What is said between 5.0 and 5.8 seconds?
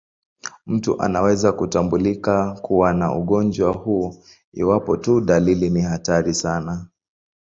dalili